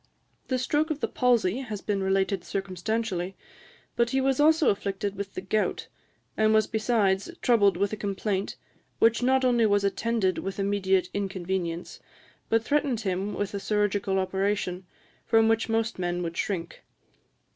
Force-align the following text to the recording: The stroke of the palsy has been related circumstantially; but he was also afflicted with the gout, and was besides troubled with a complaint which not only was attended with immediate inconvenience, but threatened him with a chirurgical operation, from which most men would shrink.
The 0.47 0.57
stroke 0.57 0.89
of 0.89 0.99
the 0.99 1.07
palsy 1.07 1.59
has 1.59 1.79
been 1.79 2.01
related 2.01 2.43
circumstantially; 2.43 3.35
but 3.95 4.09
he 4.09 4.19
was 4.19 4.39
also 4.39 4.69
afflicted 4.71 5.15
with 5.15 5.35
the 5.35 5.41
gout, 5.41 5.89
and 6.35 6.55
was 6.55 6.65
besides 6.65 7.29
troubled 7.43 7.77
with 7.77 7.93
a 7.93 7.97
complaint 7.97 8.55
which 8.97 9.21
not 9.21 9.45
only 9.45 9.67
was 9.67 9.83
attended 9.83 10.39
with 10.39 10.57
immediate 10.57 11.09
inconvenience, 11.13 11.99
but 12.49 12.63
threatened 12.63 13.01
him 13.01 13.35
with 13.35 13.53
a 13.53 13.59
chirurgical 13.59 14.17
operation, 14.17 14.87
from 15.27 15.47
which 15.47 15.69
most 15.69 15.99
men 15.99 16.23
would 16.23 16.35
shrink. 16.35 16.81